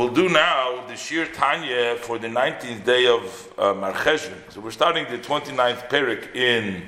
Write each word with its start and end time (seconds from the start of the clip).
We'll 0.00 0.14
do 0.14 0.28
now 0.28 0.86
the 0.86 0.94
Shir 0.94 1.26
Tanya 1.26 1.96
for 1.96 2.20
the 2.20 2.28
19th 2.28 2.84
day 2.84 3.08
of 3.08 3.52
uh, 3.58 3.74
Marcheshvan. 3.74 4.52
So 4.52 4.60
we're 4.60 4.70
starting 4.70 5.06
the 5.10 5.18
29th 5.18 5.88
Perik 5.88 6.36
in 6.36 6.84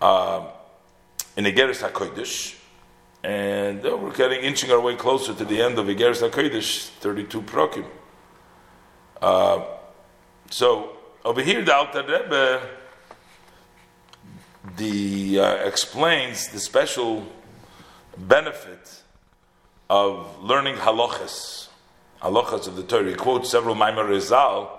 uh, 0.00 0.46
in 1.36 1.46
Igeris 1.46 1.82
HaKodesh. 1.82 2.56
And 3.24 3.84
uh, 3.84 3.96
we're 3.96 4.14
getting 4.14 4.40
inching 4.42 4.70
our 4.70 4.78
way 4.78 4.94
closer 4.94 5.34
to 5.34 5.44
the 5.44 5.60
end 5.60 5.80
of 5.80 5.86
Igeris 5.86 6.22
HaKodesh, 6.30 6.90
32 7.00 7.42
Prokim. 7.42 7.86
Uh, 9.20 9.64
so 10.48 10.96
over 11.24 11.42
here, 11.42 11.64
the 11.64 11.74
Alter 11.74 12.04
Rebbe 12.06 12.68
the, 14.76 15.40
uh, 15.40 15.54
explains 15.66 16.46
the 16.50 16.60
special 16.60 17.26
benefit 18.16 19.02
of 19.88 20.40
learning 20.40 20.76
halachas 20.76 21.66
halachas 22.22 22.66
of 22.66 22.76
the 22.76 22.82
Torah. 22.82 23.08
He 23.08 23.14
quotes 23.14 23.50
several 23.50 23.74
Maimar 23.74 24.08
Rizal, 24.08 24.78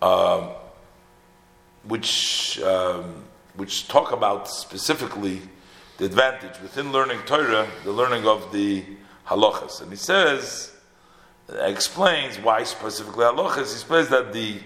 uh, 0.00 0.54
which 1.84 2.60
um, 2.60 3.24
which 3.54 3.88
talk 3.88 4.12
about 4.12 4.48
specifically 4.48 5.42
the 5.98 6.04
advantage 6.04 6.60
within 6.60 6.92
learning 6.92 7.18
Torah, 7.26 7.66
the 7.84 7.90
learning 7.92 8.26
of 8.26 8.52
the 8.52 8.84
halachas. 9.26 9.82
And 9.82 9.90
he 9.90 9.96
says, 9.96 10.72
explains 11.52 12.38
why 12.38 12.62
specifically 12.62 13.24
halachas. 13.24 13.72
He 13.72 13.88
says 13.88 14.08
that 14.10 14.32
the 14.32 14.60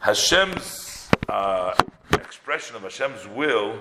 Hashem's 0.00 1.08
uh, 1.28 1.74
expression 2.12 2.76
of 2.76 2.82
Hashem's 2.82 3.26
will 3.28 3.78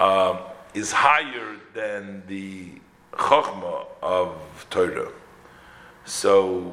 uh, 0.00 0.40
is 0.72 0.92
higher 0.92 1.56
than 1.74 2.22
the 2.26 2.70
chokhmah 3.12 3.86
of 4.02 4.66
Torah. 4.70 5.12
So 6.06 6.72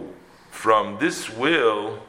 from 0.51 0.99
this 0.99 1.29
will, 1.29 1.99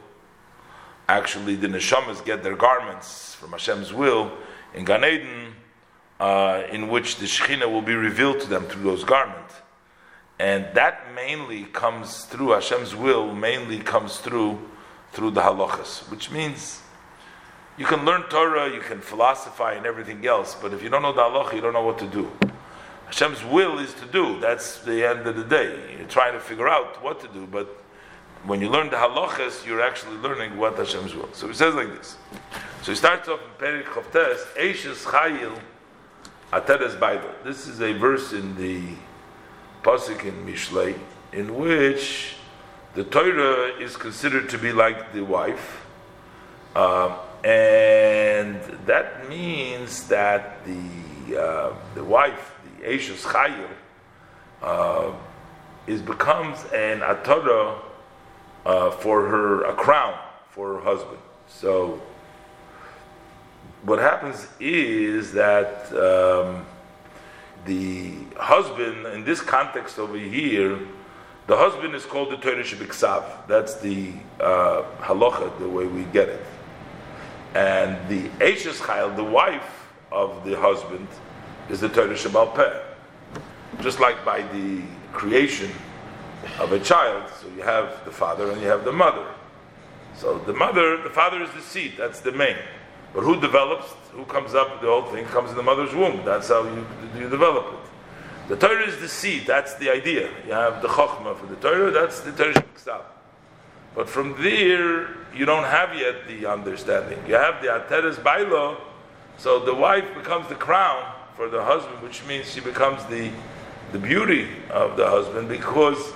actually 1.09 1.55
the 1.55 1.67
neshamas 1.67 2.23
get 2.23 2.43
their 2.43 2.55
garments 2.55 3.35
from 3.35 3.51
Hashem's 3.51 3.91
will 3.91 4.31
in 4.73 4.85
Gan 4.85 5.03
Eden, 5.03 5.55
uh, 6.19 6.63
in 6.71 6.87
which 6.87 7.17
the 7.17 7.25
Shekhinah 7.25 7.69
will 7.69 7.81
be 7.81 7.95
revealed 7.95 8.39
to 8.41 8.47
them 8.47 8.65
through 8.65 8.83
those 8.83 9.03
garments. 9.03 9.55
And 10.39 10.65
that 10.75 11.13
mainly 11.13 11.63
comes 11.63 12.25
through 12.25 12.51
Hashem's 12.51 12.95
will, 12.95 13.33
mainly 13.33 13.79
comes 13.79 14.17
through 14.17 14.59
through 15.11 15.31
the 15.31 15.41
halachas, 15.41 16.09
which 16.11 16.29
means 16.29 16.81
you 17.77 17.85
can 17.85 18.03
learn 18.03 18.23
Torah, 18.23 18.69
you 18.73 18.81
can 18.81 18.99
philosophize 18.99 19.77
and 19.77 19.85
everything 19.85 20.25
else, 20.27 20.55
but 20.61 20.73
if 20.73 20.83
you 20.83 20.89
don't 20.89 21.01
know 21.01 21.13
the 21.13 21.21
halacha, 21.21 21.53
you 21.53 21.61
don't 21.61 21.73
know 21.73 21.83
what 21.83 21.97
to 21.99 22.07
do. 22.07 22.29
Hashem's 23.05 23.43
will 23.43 23.79
is 23.79 23.93
to 23.95 24.05
do. 24.05 24.39
That's 24.39 24.79
the 24.79 25.07
end 25.07 25.27
of 25.27 25.35
the 25.35 25.43
day. 25.43 25.95
You're 25.97 26.07
trying 26.07 26.33
to 26.33 26.39
figure 26.39 26.67
out 26.67 27.01
what 27.03 27.19
to 27.21 27.27
do, 27.27 27.45
but 27.45 27.67
when 28.45 28.61
you 28.61 28.69
learn 28.69 28.89
the 28.89 28.97
halachas, 28.97 29.65
you're 29.65 29.81
actually 29.81 30.17
learning 30.17 30.57
what 30.57 30.77
Hashem's 30.77 31.15
will. 31.15 31.31
So 31.33 31.47
he 31.47 31.53
says 31.53 31.75
like 31.75 31.89
this. 31.89 32.17
So 32.81 32.91
he 32.91 32.95
starts 32.95 33.27
off 33.27 33.39
in 33.41 33.65
Perik 33.65 33.85
Chavtes, 33.85 34.45
Eishes 34.55 35.03
Chayil 35.05 35.59
Ateres 36.51 36.97
Bailo. 36.99 37.31
This 37.43 37.67
is 37.67 37.81
a 37.81 37.93
verse 37.93 38.33
in 38.33 38.55
the 38.55 38.81
Pasuk 39.81 40.25
in 40.25 40.45
Mishlei, 40.45 40.97
in 41.31 41.55
which 41.55 42.35
the 42.93 43.03
Torah 43.03 43.69
is 43.79 43.97
considered 43.97 44.49
to 44.49 44.57
be 44.57 44.71
like 44.71 45.13
the 45.13 45.21
wife. 45.21 45.85
Uh, 46.75 47.17
and 47.43 48.61
that 48.85 49.29
means 49.29 50.07
that 50.07 50.65
the, 50.65 51.39
uh, 51.39 51.73
the 51.93 52.03
wife 52.03 52.54
Eishes 52.85 53.23
Chayil, 53.23 53.69
uh, 54.61 55.11
is 55.87 56.01
becomes 56.01 56.63
an 56.65 56.99
atara 57.01 57.79
uh, 58.65 58.91
for 58.91 59.27
her, 59.27 59.63
a 59.65 59.73
crown 59.73 60.17
for 60.49 60.75
her 60.75 60.81
husband. 60.81 61.19
So, 61.47 62.01
what 63.83 63.99
happens 63.99 64.47
is 64.59 65.31
that 65.33 65.91
um, 65.93 66.65
the 67.65 68.13
husband, 68.37 69.05
in 69.07 69.23
this 69.23 69.41
context 69.41 69.99
over 69.99 70.17
here, 70.17 70.79
the 71.47 71.55
husband 71.55 71.93
is 71.93 72.05
called 72.05 72.31
the 72.31 72.37
Torah 72.37 72.63
Shabiksav. 72.63 73.47
That's 73.47 73.75
the 73.75 74.13
uh, 74.39 74.83
halacha, 74.99 75.59
the 75.59 75.69
way 75.69 75.85
we 75.85 76.03
get 76.05 76.29
it. 76.29 76.43
And 77.53 77.97
the 78.09 78.29
Eishes 78.43 78.79
Chayil, 78.79 79.15
the 79.15 79.23
wife 79.23 79.91
of 80.11 80.43
the 80.43 80.59
husband, 80.59 81.07
is 81.69 81.79
the 81.79 81.89
Torah 81.89 82.13
Shabbal 82.13 82.55
Peh. 82.55 82.81
Just 83.81 83.99
like 83.99 84.23
by 84.23 84.41
the 84.41 84.81
creation 85.13 85.71
of 86.59 86.71
a 86.71 86.79
child, 86.79 87.31
so 87.41 87.47
you 87.55 87.61
have 87.63 88.05
the 88.05 88.11
father 88.11 88.51
and 88.51 88.61
you 88.61 88.67
have 88.67 88.85
the 88.85 88.91
mother. 88.91 89.25
So 90.15 90.37
the 90.39 90.53
mother, 90.53 91.01
the 91.01 91.09
father 91.09 91.41
is 91.41 91.51
the 91.51 91.61
seed, 91.61 91.93
that's 91.97 92.19
the 92.19 92.31
main. 92.31 92.57
But 93.13 93.23
who 93.23 93.39
develops, 93.39 93.91
who 94.11 94.25
comes 94.25 94.53
up, 94.53 94.81
the 94.81 94.87
whole 94.87 95.03
thing 95.03 95.25
comes 95.25 95.49
in 95.49 95.55
the 95.55 95.63
mother's 95.63 95.93
womb. 95.93 96.23
That's 96.25 96.49
how 96.49 96.63
you, 96.63 96.85
you 97.17 97.29
develop 97.29 97.73
it. 97.73 98.49
The 98.49 98.55
Torah 98.55 98.87
is 98.87 98.99
the 98.99 99.07
seed, 99.07 99.45
that's 99.47 99.73
the 99.75 99.89
idea. 99.89 100.29
You 100.45 100.53
have 100.53 100.81
the 100.81 100.87
Chokhmah 100.87 101.37
for 101.37 101.47
the 101.47 101.55
Torah, 101.55 101.91
that's 101.91 102.19
the 102.21 102.31
Torah 102.31 102.53
Shemiksav. 102.53 103.01
But 103.95 104.09
from 104.09 104.41
there, 104.41 105.07
you 105.33 105.45
don't 105.45 105.63
have 105.63 105.95
yet 105.95 106.27
the 106.27 106.45
understanding. 106.45 107.17
You 107.27 107.35
have 107.35 107.61
the 107.61 107.69
Ateres 107.69 108.15
Bailo, 108.15 108.77
so 109.37 109.59
the 109.65 109.73
wife 109.73 110.05
becomes 110.15 110.47
the 110.47 110.55
crown, 110.55 111.14
for 111.35 111.49
the 111.49 111.63
husband, 111.63 112.01
which 112.01 112.25
means 112.25 112.51
she 112.51 112.61
becomes 112.61 113.03
the 113.05 113.31
the 113.91 113.99
beauty 113.99 114.47
of 114.71 114.97
the 114.97 115.07
husband 115.07 115.47
because 115.47 116.13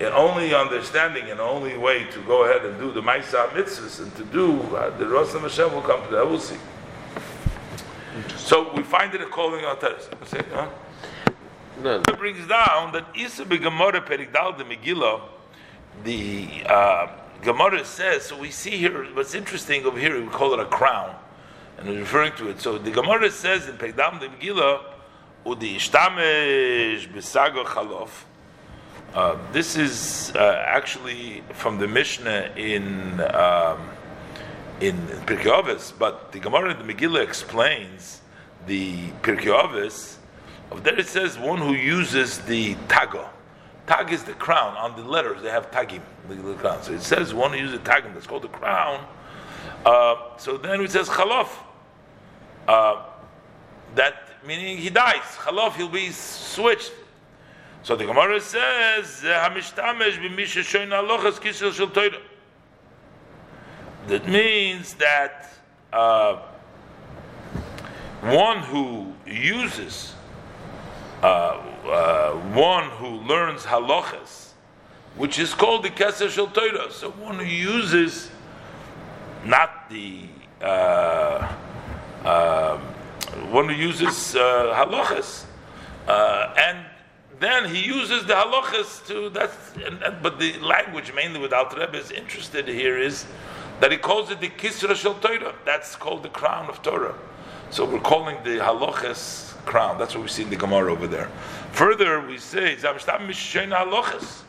in 0.00 0.08
only 0.08 0.52
understanding 0.52 1.30
and 1.30 1.40
only 1.40 1.78
way 1.78 2.04
to 2.10 2.20
go 2.22 2.44
ahead 2.44 2.66
and 2.66 2.78
do 2.78 2.90
the 2.90 3.00
Maisa 3.00 3.48
mitzvahs 3.50 4.00
and 4.00 4.14
to 4.16 4.24
do 4.24 4.60
uh, 4.76 4.90
the 4.98 5.06
Rosh 5.06 5.32
Hashem 5.32 5.72
will 5.72 5.82
come 5.82 6.04
to 6.06 6.10
that. 6.12 6.28
We'll 6.28 6.40
see. 6.40 6.58
So 8.36 8.72
we 8.74 8.82
find 8.82 9.14
it 9.14 9.20
a 9.20 9.26
calling 9.26 9.64
out 9.64 9.80
Teres. 9.80 10.08
Huh? 10.52 10.68
No. 11.82 12.02
It 12.06 12.18
brings 12.18 12.46
down 12.46 12.92
that 12.92 13.06
Isa 13.14 13.44
Gemara 13.44 14.00
Perigdal 14.00 14.58
the 14.58 14.64
Megillah, 14.64 15.22
the 16.04 16.48
uh, 16.66 17.08
Gemara 17.42 17.84
says. 17.84 18.24
So 18.24 18.38
we 18.38 18.50
see 18.50 18.76
here 18.76 19.04
what's 19.14 19.34
interesting 19.34 19.84
over 19.84 19.98
here. 19.98 20.20
We 20.20 20.28
call 20.28 20.52
it 20.54 20.60
a 20.60 20.66
crown 20.66 21.14
and 21.78 21.88
he's 21.88 21.98
referring 21.98 22.32
to 22.32 22.48
it. 22.48 22.60
So 22.60 22.78
the 22.78 22.90
Gemara 22.90 23.30
says 23.30 23.68
in 23.68 23.76
Pegdam 23.76 24.20
the 24.20 24.26
Megillah, 24.26 24.82
Udi 25.46 25.76
ishtamesh 25.76 27.12
b'sago 27.12 27.64
chalof. 27.64 28.10
Uh, 29.14 29.36
this 29.52 29.76
is 29.76 30.32
uh, 30.34 30.64
actually 30.66 31.42
from 31.52 31.78
the 31.78 31.86
Mishnah 31.86 32.52
in 32.56 33.20
um, 33.20 33.88
in 34.80 34.96
Pirkei 35.26 35.62
Avos, 35.62 35.92
but 35.96 36.32
the 36.32 36.40
Gemara 36.40 36.72
in 36.72 36.84
the 36.84 36.92
Megillah 36.92 37.22
explains 37.22 38.20
the 38.66 39.10
Pirkei 39.22 39.52
Avos. 39.52 40.16
There 40.82 40.98
it 40.98 41.06
says 41.06 41.38
one 41.38 41.58
who 41.58 41.74
uses 41.74 42.38
the 42.40 42.74
tago. 42.88 43.28
Tag 43.86 44.12
is 44.12 44.24
the 44.24 44.32
crown. 44.32 44.76
On 44.76 44.96
the 44.96 45.08
letters 45.08 45.42
they 45.42 45.50
have 45.50 45.70
tagim, 45.70 46.00
the, 46.28 46.34
the 46.34 46.54
crown. 46.54 46.82
So 46.82 46.92
it 46.92 47.02
says 47.02 47.32
one 47.34 47.52
who 47.52 47.58
uses 47.58 47.78
tagim. 47.80 48.14
That's 48.14 48.26
called 48.26 48.42
the 48.42 48.48
crown. 48.48 49.06
Uh, 49.84 50.36
so 50.38 50.56
then 50.56 50.80
it 50.80 50.90
says 50.90 51.08
chalof. 51.08 51.48
Uh, 52.66 53.02
that 53.94 54.14
meaning 54.46 54.78
he 54.78 54.90
dies. 54.90 55.20
Chalof, 55.20 55.74
he'll 55.76 55.88
be 55.88 56.10
switched. 56.10 56.92
So 57.82 57.96
the 57.96 58.06
Gemara 58.06 58.40
says, 58.40 59.20
That 64.06 64.28
means 64.28 64.94
that 64.94 65.50
uh, 65.92 66.38
one 68.22 68.58
who 68.60 69.12
uses, 69.26 70.14
uh, 71.22 71.26
uh, 71.26 72.32
one 72.54 72.88
who 72.90 73.08
learns 73.28 73.64
halachas, 73.64 74.52
which 75.16 75.38
is 75.38 75.52
called 75.52 75.84
the 75.84 75.90
Keser 75.90 76.30
Shel 76.30 76.46
Torah. 76.46 76.90
So 76.90 77.10
one 77.10 77.38
who 77.38 77.44
uses 77.44 78.30
not 79.44 79.73
the 79.94 80.26
uh, 80.60 81.54
um, 82.24 82.80
one 83.52 83.68
who 83.68 83.74
uses 83.74 84.34
uh, 84.34 84.74
halachas, 84.74 85.44
uh, 86.08 86.52
and 86.58 86.84
then 87.38 87.68
he 87.72 87.84
uses 87.84 88.26
the 88.26 88.34
halachas 88.34 89.06
to 89.06 89.30
that's. 89.30 89.56
And, 89.86 90.02
and, 90.02 90.22
but 90.22 90.38
the 90.38 90.58
language 90.58 91.12
mainly 91.14 91.40
with 91.40 91.52
Alter 91.52 91.78
Rebbe 91.78 91.96
is 91.98 92.10
interested 92.10 92.66
here 92.66 92.98
is 92.98 93.24
that 93.80 93.92
he 93.92 93.98
calls 93.98 94.30
it 94.30 94.40
the 94.40 94.48
kisra 94.48 94.96
shel 94.96 95.14
Torah. 95.14 95.54
That's 95.64 95.94
called 95.94 96.24
the 96.24 96.28
crown 96.28 96.68
of 96.68 96.82
Torah. 96.82 97.14
So 97.70 97.84
we're 97.84 98.00
calling 98.00 98.36
the 98.42 98.58
halachas 98.58 99.54
crown. 99.64 99.98
That's 99.98 100.14
what 100.14 100.22
we 100.22 100.28
see 100.28 100.42
in 100.42 100.50
the 100.50 100.56
Gemara 100.56 100.92
over 100.92 101.06
there. 101.06 101.30
Further, 101.72 102.20
we 102.26 102.38
say 102.38 102.76
halachas. 102.76 104.42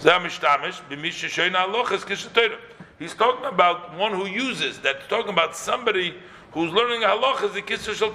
Zamishtam 0.00 0.72
b'mishayin 0.90 1.54
halachas 1.54 2.04
kisra 2.04 2.32
Torah. 2.32 2.58
He's 2.98 3.14
talking 3.14 3.44
about 3.44 3.94
one 3.96 4.12
who 4.12 4.26
uses. 4.26 4.78
That's 4.78 5.06
talking 5.08 5.32
about 5.32 5.56
somebody 5.56 6.14
who's 6.52 6.72
learning 6.72 7.02
halach 7.02 7.42
is 7.44 7.52
the 7.52 7.62
kisser 7.62 7.94
shel 7.94 8.12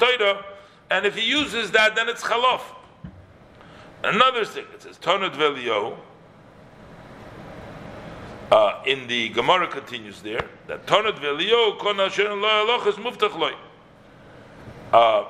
and 0.91 1.05
if 1.05 1.15
he 1.15 1.25
uses 1.25 1.71
that, 1.71 1.95
then 1.95 2.09
it's 2.09 2.21
chalof. 2.21 2.61
Another 4.03 4.43
thing, 4.43 4.65
it 4.73 4.81
says 4.81 4.97
Tonad 4.97 5.33
Velio, 5.35 5.97
in 8.85 9.07
the 9.07 9.29
Gemara 9.29 9.67
continues 9.67 10.21
there 10.21 10.49
that 10.67 10.85
Tonat 10.87 11.15
Velio 11.17 11.79
Kona 11.79 12.09
Halachas 12.09 12.95
Muftach 12.95 13.37
Loy. 13.37 13.53
Uh, 14.91 15.29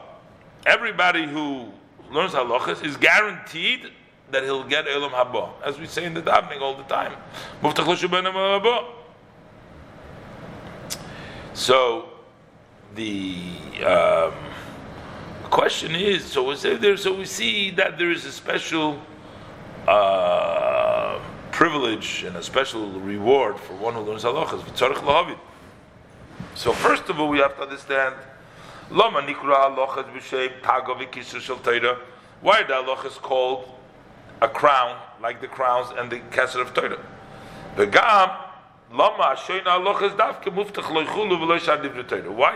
everybody 0.66 1.28
who 1.28 1.72
learns 2.10 2.32
halachas 2.32 2.84
is 2.84 2.98
guaranteed 2.98 3.92
that 4.32 4.44
he'll 4.44 4.64
get 4.64 4.88
Elam 4.88 5.12
Haba, 5.12 5.52
as 5.64 5.78
we 5.78 5.86
say 5.86 6.06
in 6.06 6.16
the 6.16 6.22
davening 6.24 6.62
all 6.62 6.76
the 6.76 6.84
time. 6.84 7.14
Muftach 7.62 7.86
Haba. 7.86 9.01
So 11.54 12.10
the 12.96 13.36
um, 13.86 14.34
question 15.50 15.96
is, 15.96 16.26
so 16.26 16.44
we 16.48 16.56
say 16.56 16.76
there, 16.78 16.98
so 16.98 17.14
we 17.14 17.26
see 17.26 17.72
that 17.72 17.98
there 17.98 18.12
is 18.12 18.26
a 18.26 18.32
special 18.32 19.02
uh, 19.88 21.20
privilege 21.52 22.24
and 22.24 22.36
a 22.38 22.44
special 22.44 22.90
reward 23.00 23.60
for 23.60 23.74
one 23.74 23.94
who 23.94 24.02
learns 24.02 24.24
halachas. 24.24 25.38
So 26.56 26.74
first 26.74 27.10
of 27.10 27.20
all, 27.20 27.30
we 27.30 27.40
have 27.40 27.56
to 27.58 27.64
understand 27.64 28.16
Lama 28.90 29.22
nikra. 29.22 29.76
Why 32.42 32.64
the 32.64 32.74
halachas 32.74 33.22
called 33.22 33.70
a 34.42 34.48
crown, 34.50 35.00
like 35.22 35.40
the 35.40 35.48
crowns 35.48 35.94
and 35.98 36.12
the 36.12 36.20
kesser 36.32 36.62
of 36.62 36.74
Torah? 36.74 37.00
V'gam 37.78 37.92
lama 37.92 38.51
Why 38.94 39.38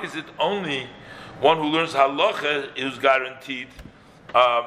is 0.04 0.16
it 0.16 0.26
only 0.38 0.90
one 1.40 1.58
who 1.58 1.68
learns 1.68 1.94
halacha 1.94 2.78
is 2.78 2.98
guaranteed 3.00 3.70
uh, 4.34 4.64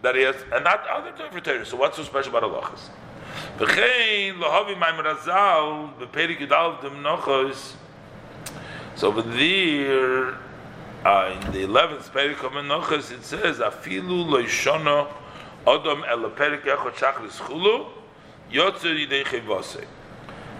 that 0.00 0.14
he 0.14 0.22
has, 0.22 0.36
and 0.52 0.64
not 0.64 0.86
other 0.88 1.12
Torah? 1.40 1.66
So 1.66 1.76
what's 1.76 1.98
so 1.98 2.04
special 2.04 2.34
about 2.34 2.50
halachas? 2.50 2.88
V'chein 3.58 4.38
lohavi. 4.38 4.74
So 8.94 9.08
over 9.08 9.22
there 9.22 10.34
uh, 11.04 11.34
in 11.34 11.52
the 11.52 11.64
11th 11.66 12.10
Perik 12.10 13.12
it 13.12 13.24
says, 13.24 13.58
Afilu 13.58 14.24
loishona 14.26 15.08
odom 15.66 16.08
el 16.08 16.30
echot 16.30 16.94
shachris 16.94 17.38
chulu, 17.38 17.88
yotzer 18.50 18.94
yidei 18.96 19.24
chivase. 19.24 19.84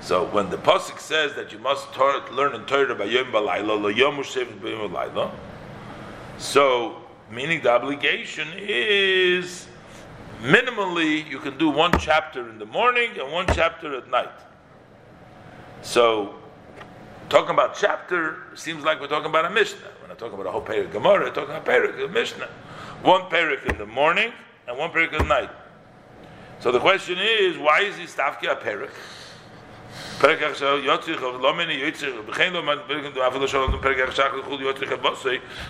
So 0.02 0.26
when 0.26 0.50
the 0.50 0.58
pasuk 0.58 0.98
says 0.98 1.34
that 1.34 1.52
you 1.52 1.58
must 1.58 1.96
learn 1.96 2.54
in 2.54 2.64
Torah 2.66 2.94
by 2.94 3.04
yom 3.04 3.26
balayla, 3.26 3.96
yom 3.96 4.16
balayla, 4.16 5.30
so 6.38 7.02
meaning 7.30 7.62
the 7.62 7.70
obligation 7.70 8.48
is 8.56 9.66
minimally 10.42 11.26
you 11.28 11.38
can 11.38 11.56
do 11.56 11.70
one 11.70 11.92
chapter 11.98 12.50
in 12.50 12.58
the 12.58 12.66
morning 12.66 13.10
and 13.18 13.32
one 13.32 13.46
chapter 13.54 13.96
at 13.96 14.10
night. 14.10 14.28
So 15.82 16.34
talking 17.28 17.54
about 17.54 17.76
chapter 17.76 18.38
seems 18.54 18.84
like 18.84 19.00
we're 19.00 19.06
talking 19.06 19.30
about 19.30 19.44
a 19.44 19.50
Mishnah 19.50 19.88
not 20.12 20.18
talking 20.18 20.34
about 20.34 20.46
a 20.46 20.52
whole 20.52 20.60
parak 20.60 20.92
Gemara, 20.92 21.28
I'm 21.28 21.34
talking 21.34 21.54
about 21.54 21.64
parak 21.64 22.12
Mishnah. 22.12 22.48
One 23.02 23.22
parak 23.22 23.64
in 23.64 23.78
the 23.78 23.86
morning 23.86 24.30
and 24.68 24.76
one 24.76 24.90
parak 24.90 25.12
at 25.14 25.26
night. 25.26 25.50
So 26.60 26.70
the 26.70 26.80
question 26.80 27.18
is, 27.18 27.56
why 27.56 27.80
is 27.80 27.96
he 27.96 28.04
stavki 28.04 28.50
a 28.50 28.54
parak? 30.18 30.54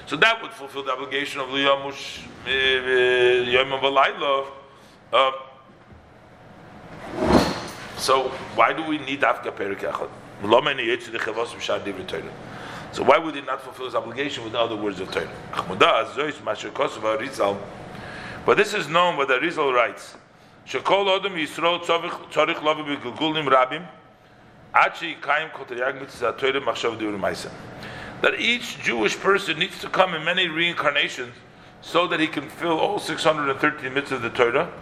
So 0.06 0.16
that 0.16 0.42
would 0.42 0.52
fulfill 0.52 0.82
the 0.82 0.92
obligation 0.92 1.40
of 1.40 1.48
Yom 1.50 1.92
Avalayla. 3.70 4.46
Um, 5.12 5.32
so 7.96 8.30
why 8.54 8.72
do 8.72 8.82
we 8.84 8.98
need 8.98 9.20
Afka 9.20 9.52
Perik 9.52 9.80
Echad? 9.80 10.08
So 12.92 13.02
why 13.04 13.18
would 13.18 13.34
he 13.34 13.40
not 13.42 13.62
fulfill 13.62 13.86
his 13.86 13.94
obligation 13.94 14.42
with 14.42 14.52
the 14.54 14.58
other 14.58 14.74
words 14.74 14.98
of 15.00 15.10
Torah? 15.10 15.30
But 18.44 18.56
this 18.56 18.74
is 18.74 18.88
known 18.88 19.16
what 19.16 19.28
the 19.28 19.38
Rizal 19.38 19.72
writes. 19.72 20.16
Shekol 20.66 21.20
Odom 21.20 21.34
Yisrael 21.34 21.80
Tzorich 21.80 22.56
Lovi 22.56 22.96
Rabim 23.46 23.86
That 28.22 28.40
each 28.40 28.78
Jewish 28.78 29.16
person 29.18 29.58
needs 29.58 29.78
to 29.80 29.88
come 29.88 30.14
in 30.14 30.24
many 30.24 30.48
reincarnations 30.48 31.34
so 31.82 32.06
that 32.06 32.20
he 32.20 32.26
can 32.26 32.48
fill 32.48 32.78
all 32.78 32.98
613 32.98 33.90
mitzvahs 33.90 34.12
of 34.12 34.22
the 34.22 34.30
Torah 34.30 34.72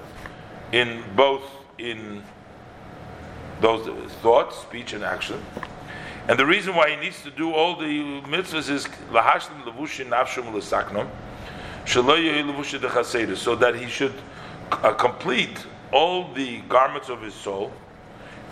in 0.72 1.02
both 1.16 1.42
in 1.78 2.22
those 3.60 4.12
thoughts, 4.22 4.58
speech, 4.58 4.92
and 4.92 5.02
action. 5.02 5.42
And 6.28 6.38
the 6.38 6.46
reason 6.46 6.74
why 6.74 6.90
he 6.90 6.96
needs 6.96 7.22
to 7.22 7.30
do 7.30 7.52
all 7.52 7.76
the 7.76 8.20
mitzvahs 8.22 8.70
is 8.70 8.86
so 13.40 13.56
that 13.56 13.74
he 13.74 13.88
should 13.88 14.14
uh, 14.70 14.92
complete 14.92 15.66
all 15.92 16.32
the 16.34 16.60
garments 16.68 17.08
of 17.08 17.20
his 17.22 17.34
soul, 17.34 17.72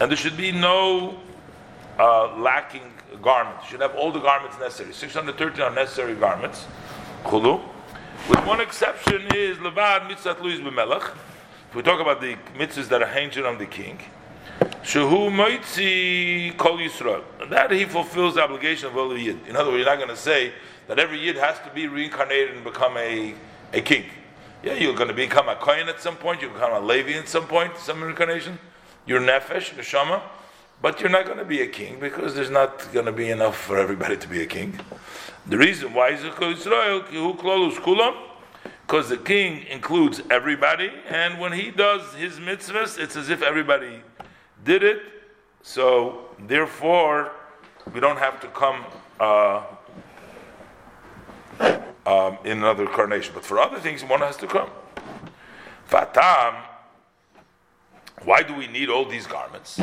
and 0.00 0.10
there 0.10 0.16
should 0.16 0.36
be 0.36 0.50
no 0.50 1.20
uh, 1.98 2.36
lacking 2.36 2.92
garments. 3.22 3.64
You 3.64 3.70
should 3.72 3.80
have 3.80 3.94
all 3.94 4.12
the 4.12 4.20
garments 4.20 4.58
necessary. 4.58 4.92
613 4.92 5.62
are 5.62 5.74
necessary 5.74 6.14
garments. 6.14 6.66
Chulu. 7.24 7.60
With 8.28 8.46
one 8.46 8.60
exception 8.60 9.22
is 9.34 9.58
levad 9.58 10.08
mitzvah 10.08 10.36
luis 10.42 10.60
b'melech. 10.60 11.14
If 11.70 11.74
we 11.74 11.82
talk 11.82 12.00
about 12.00 12.20
the 12.20 12.36
mitzvahs 12.56 12.88
that 12.88 13.02
are 13.02 13.08
hinged 13.08 13.38
on 13.38 13.58
the 13.58 13.66
king, 13.66 13.98
Shehu 14.82 15.30
Moitzi 15.30 16.56
Kol 16.56 16.78
Yisrael. 16.78 17.22
That 17.50 17.70
he 17.70 17.84
fulfills 17.84 18.34
the 18.34 18.42
obligation 18.42 18.88
of 18.88 18.96
all 18.96 19.08
the 19.08 19.20
Yid. 19.20 19.46
In 19.46 19.56
other 19.56 19.70
words, 19.70 19.84
you're 19.84 19.86
not 19.86 19.96
going 19.96 20.08
to 20.08 20.16
say 20.16 20.52
that 20.86 20.98
every 20.98 21.20
Yid 21.20 21.36
has 21.36 21.58
to 21.60 21.70
be 21.74 21.86
reincarnated 21.86 22.54
and 22.54 22.64
become 22.64 22.96
a, 22.96 23.34
a 23.72 23.80
king. 23.80 24.04
Yeah, 24.62 24.74
you're 24.74 24.94
going 24.94 25.08
to 25.08 25.14
become 25.14 25.48
a 25.48 25.56
Kohen 25.56 25.88
at 25.88 26.00
some 26.00 26.16
point, 26.16 26.42
you 26.42 26.48
become 26.48 26.72
a 26.72 26.80
Levi 26.80 27.12
at 27.12 27.28
some 27.28 27.46
point, 27.46 27.76
some 27.76 28.02
reincarnation. 28.02 28.58
You're 29.06 29.20
Nefesh, 29.20 29.74
Neshama, 29.74 30.22
but 30.80 31.00
you're 31.00 31.10
not 31.10 31.26
going 31.26 31.38
to 31.38 31.44
be 31.44 31.60
a 31.62 31.66
king 31.66 31.98
because 31.98 32.34
there's 32.34 32.50
not 32.50 32.92
going 32.92 33.06
to 33.06 33.12
be 33.12 33.30
enough 33.30 33.56
for 33.56 33.78
everybody 33.78 34.16
to 34.16 34.28
be 34.28 34.42
a 34.42 34.46
king. 34.46 34.78
The 35.46 35.58
reason 35.58 35.94
why 35.94 36.10
is 36.10 36.22
because 38.88 39.08
the 39.08 39.16
king 39.16 39.64
includes 39.64 40.22
everybody, 40.30 40.90
and 41.08 41.38
when 41.40 41.52
he 41.52 41.70
does 41.70 42.14
his 42.14 42.34
mitzvahs, 42.34 42.98
it's 42.98 43.16
as 43.16 43.28
if 43.28 43.42
everybody 43.42 44.02
did 44.64 44.82
it, 44.82 45.02
so 45.62 46.26
therefore 46.46 47.32
we 47.92 48.00
don't 48.00 48.18
have 48.18 48.40
to 48.40 48.48
come 48.48 48.84
uh, 49.20 49.62
um, 52.06 52.38
in 52.44 52.58
another 52.58 52.84
incarnation. 52.84 53.32
But 53.34 53.44
for 53.44 53.58
other 53.58 53.78
things, 53.78 54.04
one 54.04 54.20
has 54.20 54.36
to 54.38 54.46
come. 54.46 54.70
Fatam, 55.88 56.62
why 58.24 58.42
do 58.42 58.54
we 58.54 58.66
need 58.66 58.88
all 58.90 59.04
these 59.04 59.26
garments? 59.26 59.80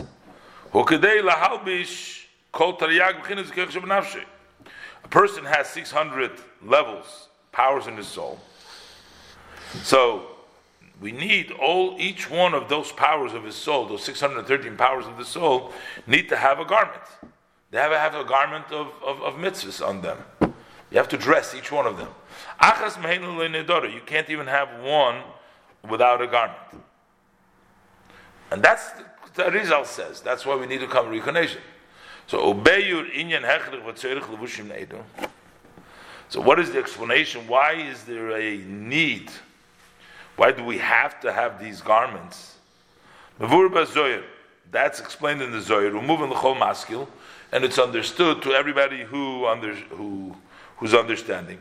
A 5.05 5.07
person 5.07 5.45
has 5.45 5.69
600 5.69 6.31
levels, 6.61 7.29
powers 7.53 7.87
in 7.87 7.95
his 7.95 8.07
soul. 8.07 8.41
So 9.83 10.27
we 10.99 11.13
need 11.13 11.51
all 11.51 11.95
each 11.97 12.29
one 12.29 12.53
of 12.53 12.67
those 12.67 12.91
powers 12.91 13.31
of 13.31 13.45
his 13.45 13.55
soul, 13.55 13.87
those 13.87 14.03
613 14.03 14.75
powers 14.75 15.05
of 15.07 15.17
the 15.17 15.23
soul, 15.23 15.71
need 16.07 16.27
to 16.27 16.35
have 16.35 16.59
a 16.59 16.65
garment. 16.65 17.03
They 17.71 17.77
have 17.77 17.93
have 17.93 18.15
a 18.15 18.25
garment 18.25 18.65
of, 18.71 18.91
of, 19.01 19.21
of 19.21 19.35
mitzvahs 19.35 19.81
on 19.81 20.01
them. 20.01 20.17
You 20.41 20.97
have 20.97 21.07
to 21.07 21.17
dress 21.17 21.55
each 21.55 21.71
one 21.71 21.85
of 21.85 21.95
them. 21.95 22.09
You 22.61 24.01
can't 24.05 24.29
even 24.29 24.47
have 24.47 24.83
one 24.83 25.21
without 25.89 26.21
a 26.21 26.27
garment. 26.27 26.59
And 28.51 28.61
that's 28.61 28.91
the 28.91 29.05
Rizal 29.37 29.85
says. 29.85 30.21
That's 30.21 30.45
why 30.45 30.55
we 30.55 30.65
need 30.65 30.79
to 30.79 30.87
come 30.87 31.09
reincarnation. 31.09 31.61
So 32.27 32.53
inyan 32.53 33.43
So 36.29 36.41
what 36.41 36.59
is 36.59 36.71
the 36.71 36.79
explanation? 36.79 37.47
Why 37.47 37.73
is 37.73 38.03
there 38.03 38.31
a 38.31 38.57
need? 38.57 39.31
Why 40.35 40.51
do 40.51 40.63
we 40.63 40.77
have 40.79 41.19
to 41.21 41.31
have 41.31 41.59
these 41.63 41.81
garments? 41.81 42.55
That's 44.71 44.99
explained 44.99 45.41
in 45.41 45.51
the 45.51 45.61
Zohar. 45.61 45.89
The 45.91 46.35
whole 46.35 46.55
maskil, 46.55 47.07
and 47.51 47.63
it's 47.63 47.77
understood 47.77 48.41
to 48.41 48.53
everybody 48.53 49.03
who 49.03 49.45
under, 49.45 49.73
who 49.73 50.35
who's 50.77 50.93
understanding. 50.93 51.59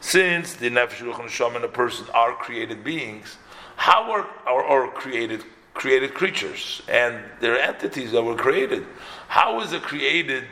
Since 0.00 0.54
the 0.54 0.70
nefesh 0.70 0.98
ruach 0.98 1.20
neshama 1.20 1.56
and 1.56 1.64
a 1.64 1.68
person 1.68 2.06
are 2.14 2.34
created 2.34 2.82
beings, 2.82 3.36
how 3.76 4.10
are 4.10 4.26
are 4.46 4.88
created 4.88 5.44
created 5.74 6.14
creatures 6.14 6.82
and 6.88 7.22
they're 7.40 7.58
entities 7.58 8.12
that 8.12 8.22
were 8.22 8.34
created? 8.34 8.86
How 9.28 9.60
is 9.60 9.72
a 9.72 9.80
created 9.80 10.44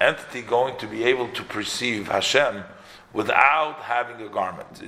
entity 0.00 0.42
going 0.42 0.76
to 0.78 0.86
be 0.86 1.04
able 1.04 1.28
to 1.28 1.42
perceive 1.42 2.08
Hashem 2.08 2.64
without 3.12 3.80
having 3.80 4.24
a 4.24 4.28
garment. 4.28 4.80
It 4.80 4.86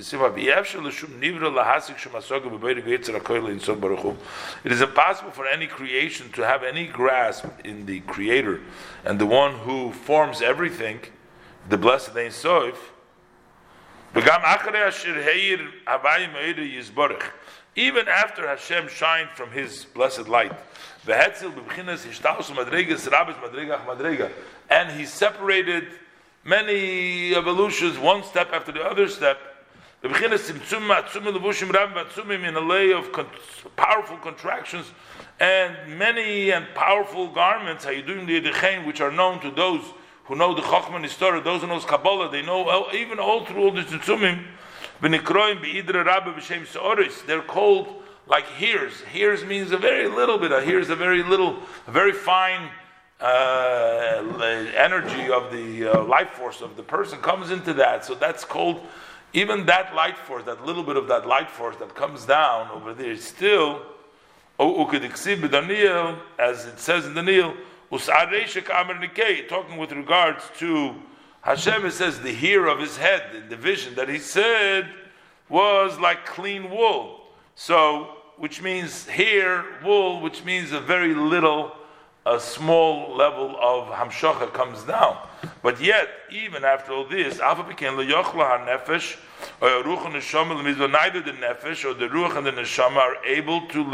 is 4.73 4.81
impossible 4.81 5.31
for 5.33 5.47
any 5.47 5.67
creation 5.67 6.31
to 6.33 6.47
have 6.47 6.63
any 6.63 6.87
grasp 6.87 7.47
in 7.65 7.87
the 7.87 8.01
Creator 8.01 8.61
and 9.05 9.19
the 9.19 9.27
one 9.27 9.59
who 9.59 9.93
forms 9.93 10.41
everything, 10.41 11.01
the 11.69 11.77
blessed 11.77 12.17
Ein 12.17 12.31
Sof. 12.31 12.92
Even 17.75 18.07
after 18.09 18.47
Hashem 18.47 18.88
shined 18.88 19.31
from 19.35 19.50
His 19.50 19.87
blessed 19.87 20.28
light, 20.28 20.52
and 24.71 24.92
He 24.92 25.07
separated 25.07 25.88
many 26.45 27.35
evolutions, 27.35 27.99
one 27.99 28.23
step 28.25 28.52
after 28.52 28.73
the 28.73 28.83
other 28.83 29.09
step. 29.09 29.38
In 30.02 30.11
a 30.11 30.14
lay 32.61 32.92
of 32.92 33.12
powerful 33.76 34.19
contractions 34.19 34.90
and 35.40 35.99
many 35.99 36.50
and 36.50 36.66
powerful 36.75 37.28
garments, 37.28 37.87
which 37.87 39.00
are 39.00 39.12
known 39.12 39.40
to 39.40 39.50
those 39.50 39.83
who 40.25 40.37
know 40.37 40.55
the 40.55 40.62
Chachma 40.62 41.05
Nistara, 41.05 41.43
those 41.43 41.62
who 41.62 41.67
know 41.67 41.81
Kabbalah, 41.81 42.31
they 42.31 42.43
know 42.43 42.88
even 42.93 43.19
all 43.19 43.45
through 43.45 43.64
all 43.64 43.73
the 43.73 43.83
Tzumim, 43.83 44.45
they're 47.26 47.43
called 47.43 48.02
like 48.29 48.47
hears. 48.47 49.00
Hears 49.12 49.45
means 49.45 49.73
a 49.73 49.76
very 49.76 50.09
little 50.09 50.38
bit. 50.38 50.52
A 50.52 50.61
a 50.91 50.97
very 50.97 51.23
little, 51.23 51.59
a 51.87 51.91
very 51.91 52.12
fine 52.12 52.71
uh, 53.21 54.23
energy 54.76 55.31
of 55.31 55.52
the 55.52 55.87
uh, 55.87 56.02
life 56.05 56.31
force 56.31 56.61
of 56.61 56.76
the 56.76 56.83
person 56.83 57.19
comes 57.21 57.50
into 57.50 57.73
that. 57.75 58.05
So 58.05 58.14
that's 58.14 58.45
called, 58.45 58.81
even 59.33 59.67
that 59.67 59.95
light 59.95 60.17
force, 60.17 60.45
that 60.45 60.64
little 60.64 60.83
bit 60.83 60.97
of 60.97 61.09
that 61.09 61.26
light 61.26 61.50
force 61.50 61.76
that 61.76 61.95
comes 61.95 62.26
down 62.26 62.71
over 62.71 62.95
there, 62.95 63.17
still, 63.17 63.83
as 64.59 66.67
it 66.67 66.79
says 66.79 67.07
in 67.07 67.14
Daniel, 67.14 67.55
talking 69.49 69.77
with 69.77 69.93
regards 69.93 70.45
to 70.59 70.95
Hashem, 71.43 71.85
it 71.85 71.93
says 71.93 72.21
the 72.21 72.33
hair 72.33 72.67
of 72.67 72.79
his 72.79 72.97
head, 72.97 73.51
the 73.51 73.57
vision 73.57 73.95
that 73.97 74.09
he 74.09 74.19
said 74.19 74.89
was 75.49 75.99
like 75.99 76.25
clean 76.25 76.71
wool. 76.71 77.21
So, 77.55 78.17
which 78.39 78.63
means 78.63 79.07
hair, 79.07 79.65
wool, 79.85 80.23
which 80.23 80.43
means 80.43 80.73
a 80.73 80.81
very 80.81 81.15
little 81.15 81.73
a 82.25 82.39
small 82.39 83.17
level 83.17 83.57
of 83.61 83.89
hamshacha 83.89 84.53
comes 84.53 84.85
down. 84.85 85.19
But 85.61 85.81
yet, 85.81 86.09
even 86.31 86.65
after 86.65 86.93
all 86.93 87.05
this, 87.05 87.41
or 87.41 87.51
ruach 89.83 90.91
Neither 90.91 91.21
the 91.21 91.33
nefesh 91.33 91.85
or 91.85 91.95
the 91.95 92.07
ruach 92.07 92.37
and 92.37 92.47
the 92.47 92.53
neshama 92.53 92.97
are 92.99 93.25
able 93.25 93.67
to 93.69 93.85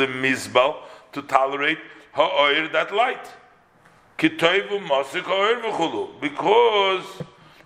to 1.13 1.23
tolerate 1.23 1.79
ha'oir 2.13 2.69
that 2.69 2.95
light. 2.95 3.27
Because 6.21 7.05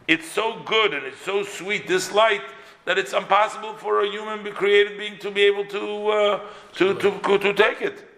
it's 0.07 0.31
so 0.31 0.61
good 0.65 0.95
and 0.95 1.05
it's 1.07 1.21
so 1.21 1.43
sweet 1.43 1.89
this 1.89 2.13
light 2.13 2.43
that 2.85 2.99
it's 2.99 3.13
impossible 3.13 3.75
for 3.75 4.03
a 4.03 4.09
human 4.09 4.53
created 4.53 4.99
being 4.99 5.19
to 5.19 5.31
be 5.31 5.43
able 5.43 5.65
to 5.65 6.09
uh, 6.09 6.41
to, 6.75 6.95
to, 6.95 7.19
to, 7.21 7.39
to 7.39 7.55
take 7.55 7.81
it 7.81 8.13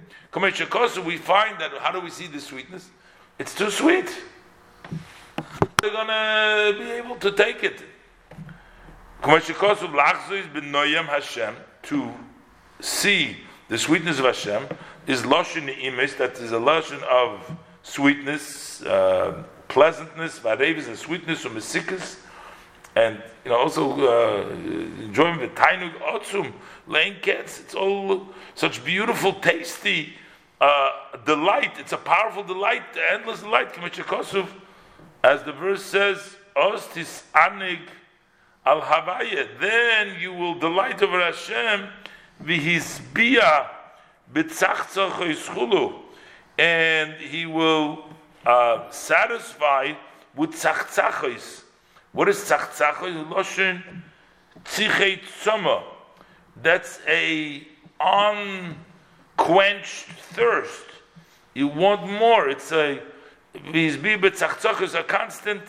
we 1.05 1.17
find 1.17 1.61
that 1.61 1.71
how 1.79 1.93
do 1.93 2.01
we 2.01 2.11
see 2.11 2.27
the 2.27 2.41
sweetness? 2.41 2.91
It's 3.39 3.55
too 3.55 3.71
sweet. 3.71 4.11
They're 5.81 5.93
gonna 5.93 6.77
be 6.77 6.91
able 6.91 7.17
to 7.17 7.31
take 7.31 7.63
it. 7.63 7.83
To 11.85 12.15
see 12.81 13.37
the 13.69 13.79
sweetness 13.79 14.19
of 14.19 14.25
Hashem 14.25 14.67
is 15.07 15.23
lashon 15.23 15.69
imes, 15.81 16.17
that 16.17 16.33
is 16.41 16.51
a 16.51 16.59
lashon 16.59 17.03
of 17.05 17.57
sweetness, 17.85 18.83
uh, 18.83 19.45
pleasantness, 19.69 20.41
varevis, 20.41 20.89
and 20.89 20.99
sweetness, 20.99 21.45
or 21.47 21.51
mesikas, 21.51 22.19
and 22.97 23.23
you 23.45 23.51
know 23.51 23.59
also 23.59 23.93
uh, 23.93 24.49
enjoying 24.51 25.39
the 25.39 25.49
tainug 25.49 25.95
otzum, 26.01 26.53
laying 26.89 27.21
cats. 27.21 27.61
It's 27.61 27.75
all 27.75 28.27
such 28.57 28.85
beautiful, 28.85 29.35
tasty 29.35 30.15
uh, 30.61 30.91
delight. 31.25 31.79
It's 31.79 31.93
a 31.93 31.99
powerful 31.99 32.43
delight, 32.43 32.83
endless 33.11 33.41
delight. 33.41 33.69
As 35.23 35.43
the 35.43 35.53
verse 35.53 35.83
says, 35.83 36.37
Ostis 36.57 37.23
anig 37.35 37.81
al 38.65 38.81
havaya. 38.81 39.49
Then 39.61 40.21
you 40.21 40.33
will 40.33 40.55
delight 40.55 41.03
over 41.03 41.21
Hashem 41.21 41.89
v'hisbia 42.43 43.67
b'tzachtzach 44.33 46.04
and 46.59 47.15
he 47.15 47.47
will 47.47 48.05
uh, 48.47 48.91
satisfy 48.91 49.93
with 50.37 50.53
tzachtzachos. 50.53 51.63
What 52.13 52.29
is 52.29 52.37
tzachtzachos? 52.37 53.29
Loshen 53.29 53.83
tzichet 54.65 55.21
tzoma. 55.43 55.83
That's 56.63 57.01
a 57.09 57.67
on 58.01 58.77
quenched 59.37 60.07
thirst. 60.35 60.85
You 61.55 61.69
want 61.69 62.09
more. 62.09 62.49
It's 62.49 62.73
a 62.73 63.01
these 63.73 63.97
is 63.97 64.95
a 64.95 65.03
constant 65.05 65.63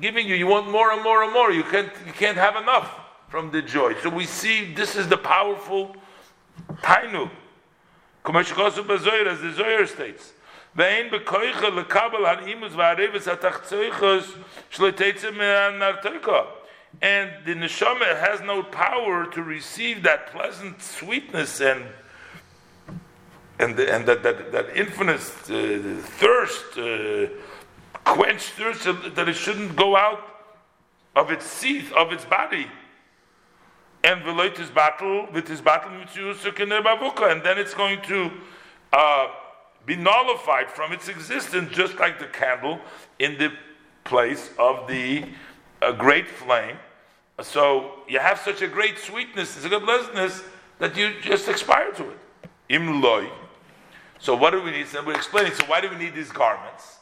giving 0.00 0.28
you. 0.28 0.34
You 0.34 0.46
want 0.46 0.70
more 0.70 0.92
and 0.92 1.02
more 1.02 1.22
and 1.24 1.32
more. 1.32 1.50
You 1.50 1.64
can't 1.64 1.90
you 2.06 2.12
can't 2.12 2.36
have 2.36 2.56
enough 2.56 2.90
from 3.28 3.50
the 3.50 3.62
joy. 3.62 3.94
So 4.02 4.10
we 4.10 4.24
see 4.24 4.72
this 4.74 4.96
is 4.96 5.08
the 5.08 5.16
powerful 5.16 5.96
tainu. 6.82 7.30
As 8.27 9.41
the 9.41 9.51
Zohar 9.55 9.87
states. 9.87 10.33
ואין 10.75 11.11
בכויכה 11.11 11.69
לקבל 11.69 12.25
הנימוס 12.25 12.73
והרבס 12.75 13.27
התחצויכוס 13.27 14.33
שלטייצה 14.69 15.31
מהנרתויקה. 15.31 16.41
And 17.01 17.29
the 17.45 17.55
neshama 17.55 18.19
has 18.19 18.41
no 18.41 18.63
power 18.63 19.25
to 19.25 19.41
receive 19.41 20.03
that 20.03 20.31
pleasant 20.31 20.81
sweetness 20.81 21.61
and 21.61 21.85
and, 23.59 23.75
the, 23.75 23.93
and 23.93 24.05
that, 24.07 24.23
that, 24.23 24.51
that 24.51 24.75
infinite 24.75 25.21
uh, 25.21 26.01
thirst, 26.19 26.77
uh, 26.77 27.27
quenched 28.03 28.49
thirst, 28.49 28.83
that 29.15 29.29
it 29.29 29.35
shouldn't 29.35 29.75
go 29.75 29.95
out 29.95 30.21
of 31.15 31.31
its 31.31 31.45
seat, 31.45 31.91
of 31.93 32.11
its 32.11 32.25
body. 32.25 32.67
And 34.04 34.24
his 34.56 34.70
battle 34.70 35.26
with 35.32 35.48
his 35.48 35.60
battle, 35.60 35.90
and 35.90 37.42
then 37.42 37.58
it's 37.58 37.74
going 37.74 38.00
to 38.02 38.30
uh, 38.92 39.28
be 39.84 39.96
nullified 39.96 40.70
from 40.70 40.92
its 40.92 41.08
existence, 41.08 41.74
just 41.74 41.98
like 41.98 42.18
the 42.18 42.26
candle 42.26 42.80
in 43.18 43.36
the 43.38 43.52
place 44.04 44.50
of 44.58 44.86
the 44.86 45.24
uh, 45.82 45.92
great 45.92 46.28
flame. 46.28 46.76
So 47.42 48.00
you 48.08 48.18
have 48.18 48.38
such 48.38 48.62
a 48.62 48.68
great 48.68 48.98
sweetness, 48.98 49.56
it's 49.56 49.66
a 49.66 49.68
good 49.68 49.82
pleasantness 49.82 50.42
that 50.78 50.96
you 50.96 51.20
just 51.20 51.48
expire 51.48 51.92
to 51.92 52.10
it. 52.10 52.18
Im 52.68 53.00
loy, 53.00 53.28
so 54.18 54.34
what 54.34 54.50
do 54.50 54.62
we 54.62 54.70
need? 54.72 54.88
So 54.88 55.04
we're 55.04 55.14
explaining. 55.14 55.52
So 55.54 55.64
why 55.66 55.80
do 55.80 55.88
we 55.88 55.96
need 55.96 56.14
these 56.14 56.30
garments? 56.32 56.98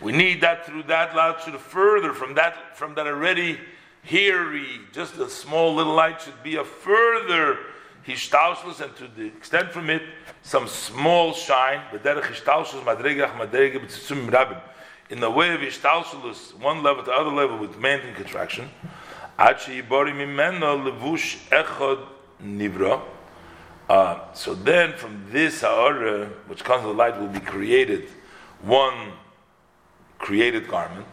We 0.00 0.12
need 0.12 0.40
that 0.42 0.66
through 0.66 0.84
that 0.84 1.14
light 1.14 1.40
should 1.44 1.58
further. 1.58 2.12
From 2.12 2.34
that 2.34 2.76
from 2.76 2.94
that 2.94 3.06
already 3.06 3.58
here 4.02 4.60
just 4.92 5.16
a 5.16 5.28
small 5.28 5.74
little 5.74 5.94
light 5.94 6.20
should 6.20 6.42
be 6.42 6.56
a 6.56 6.64
further 6.64 7.58
hishtalshus 8.06 8.80
and 8.80 8.94
to 8.96 9.08
the 9.08 9.26
extent 9.26 9.70
from 9.70 9.90
it 9.90 10.02
some 10.42 10.68
small 10.68 11.32
shine. 11.32 11.82
But 11.90 12.02
that 12.04 12.22
hishtalshus 12.22 12.82
madregach 12.82 13.36
madrege 13.36 13.84
b'tzitzum 13.84 14.28
rabim 14.30 14.60
in 15.10 15.20
the 15.20 15.30
way 15.30 15.54
of 15.54 15.60
hishtalshus 15.60 16.58
one 16.58 16.82
level 16.82 17.04
to 17.04 17.12
other 17.12 17.30
level 17.30 17.58
with 17.58 17.78
mountain 17.78 18.14
contraction 18.14 18.70
nivra. 22.42 23.02
Uh, 23.88 24.32
so 24.32 24.54
then, 24.54 24.94
from 24.94 25.26
this 25.30 25.60
ha'ara, 25.60 26.26
which 26.46 26.64
comes 26.64 26.82
the 26.84 26.88
light, 26.88 27.18
will 27.20 27.28
be 27.28 27.40
created 27.40 28.08
one 28.62 29.12
created 30.24 30.66
garment. 30.66 31.06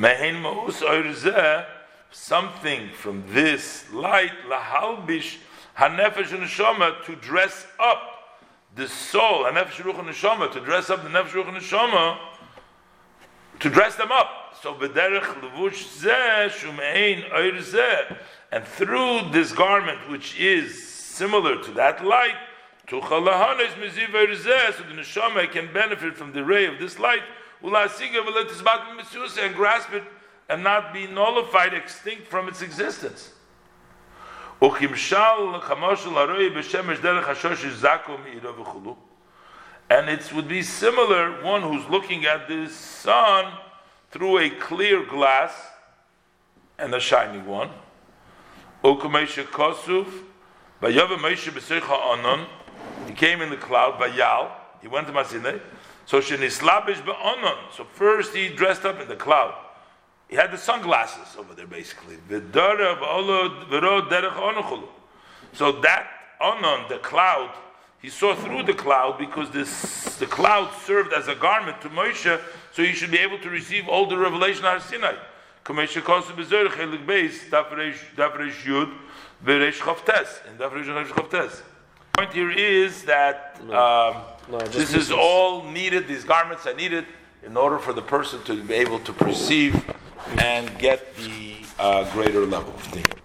Mehen 0.00 0.42
ma'us 0.42 1.66
something 2.10 2.88
from 2.94 3.22
this 3.28 3.84
light, 3.92 4.32
lahalbish 4.48 5.36
hanefesh 5.76 6.28
neshama, 6.28 7.04
to 7.04 7.14
dress 7.16 7.66
up 7.78 8.00
the 8.74 8.88
soul, 8.88 9.44
hanefesh 9.44 9.82
ruch 9.82 10.02
neshama, 10.06 10.50
to 10.50 10.60
dress 10.60 10.88
up 10.88 11.02
the 11.02 11.10
nefesh 11.10 11.32
ruch 11.32 11.54
neshama, 11.54 12.16
to 13.60 13.68
dress 13.68 13.96
them 13.96 14.10
up. 14.10 14.56
So 14.62 14.74
b'derech 14.74 15.42
levush 15.42 16.00
zeh 16.00 16.48
shumein 16.48 17.30
oir 17.34 17.60
zeh. 17.60 18.16
And 18.50 18.64
through 18.64 19.28
this 19.30 19.52
garment, 19.52 20.08
which 20.10 20.40
is 20.40 20.82
similar 20.82 21.62
to 21.62 21.70
that 21.72 22.02
light, 22.02 22.36
To 22.88 23.00
chalahanes 23.00 23.74
miziver 23.80 24.34
zeh, 24.36 24.74
so 24.74 24.82
the 24.84 24.94
neshama 24.94 25.50
can 25.50 25.72
benefit 25.72 26.16
from 26.16 26.32
the 26.32 26.44
ray 26.44 26.66
of 26.66 26.78
this 26.78 26.98
light. 26.98 27.22
And 27.64 29.54
grasp 29.54 29.92
it 29.94 30.02
and 30.50 30.62
not 30.62 30.92
be 30.92 31.06
nullified, 31.06 31.72
extinct 31.72 32.28
from 32.28 32.46
its 32.48 32.60
existence. 32.60 33.32
And 39.90 40.08
it 40.08 40.32
would 40.32 40.48
be 40.48 40.62
similar, 40.62 41.42
one 41.42 41.62
who's 41.62 41.88
looking 41.88 42.26
at 42.26 42.48
the 42.48 42.68
sun 42.68 43.52
through 44.10 44.38
a 44.38 44.50
clear 44.50 45.02
glass 45.04 45.52
and 46.78 46.94
a 46.94 47.00
shining 47.00 47.46
one. 47.46 47.70
He 53.06 53.12
came 53.14 53.40
in 53.40 53.48
the 53.50 53.56
cloud, 53.56 53.94
he 54.82 54.88
went 54.88 55.06
to 55.06 55.12
Masineh, 55.14 55.60
so 56.06 56.20
shenislabish 56.20 57.02
ba'anon, 57.04 57.56
so 57.72 57.84
first 57.84 58.34
he 58.34 58.48
dressed 58.48 58.84
up 58.84 59.00
in 59.00 59.08
the 59.08 59.16
cloud. 59.16 59.54
He 60.28 60.36
had 60.36 60.50
the 60.52 60.58
sunglasses 60.58 61.36
over 61.38 61.54
there, 61.54 61.66
basically. 61.66 62.16
So 65.52 65.72
that 65.80 66.08
anon, 66.40 66.88
the 66.88 66.98
cloud, 66.98 67.50
he 68.00 68.08
saw 68.10 68.34
through 68.34 68.64
the 68.64 68.74
cloud 68.74 69.18
because 69.18 69.50
this 69.50 70.16
the 70.16 70.26
cloud 70.26 70.70
served 70.84 71.12
as 71.12 71.28
a 71.28 71.34
garment 71.34 71.80
to 71.82 71.88
Moshe, 71.88 72.40
so 72.72 72.82
he 72.82 72.92
should 72.92 73.10
be 73.10 73.18
able 73.18 73.38
to 73.38 73.48
receive 73.48 73.88
all 73.88 74.06
the 74.06 74.18
revelation 74.18 74.64
of 74.64 74.82
Sinai. 74.82 75.14
Kamesha 75.64 76.02
Kosu 76.02 76.32
Bezer 76.36 76.66
Chelik 76.68 77.06
Beis 77.06 77.48
Dafresh 77.48 78.64
Yud 78.64 78.92
Beresh 79.42 79.78
Chavtes 79.78 80.46
in 80.46 80.58
Dafresh 80.58 80.84
The 81.30 81.62
point 82.12 82.32
here 82.34 82.50
is 82.50 83.04
that 83.04 83.58
um, 83.70 84.16
No, 84.48 84.58
this 84.58 84.94
is 84.94 85.10
all 85.10 85.64
needed. 85.64 86.06
These 86.06 86.24
garments 86.24 86.66
are 86.66 86.74
needed 86.74 87.06
in 87.42 87.56
order 87.56 87.78
for 87.78 87.92
the 87.92 88.02
person 88.02 88.42
to 88.44 88.62
be 88.62 88.74
able 88.74 88.98
to 89.00 89.12
perceive 89.12 89.84
and 90.38 90.76
get 90.78 91.16
the 91.16 91.56
uh, 91.78 92.10
greater 92.12 92.44
level. 92.46 92.74